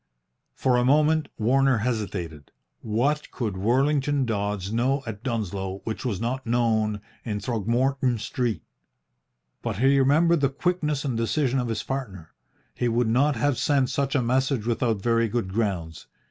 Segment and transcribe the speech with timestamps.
[0.55, 2.49] For a moment Warner hesitated.
[2.79, 8.63] What could Worlington Dodds know at Dunsloe which was not known in Throgmorton Street?
[9.61, 12.31] But he remembered the quickness and decision of his partner.
[12.73, 16.07] He would not have sent such a message without very good grounds.